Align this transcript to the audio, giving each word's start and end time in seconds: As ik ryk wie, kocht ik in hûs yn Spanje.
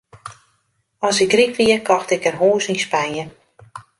As 1.07 1.17
ik 1.25 1.31
ryk 1.39 1.53
wie, 1.57 1.77
kocht 1.87 2.11
ik 2.15 2.23
in 2.29 2.39
hûs 2.41 2.65
yn 2.71 2.81
Spanje. 2.85 3.25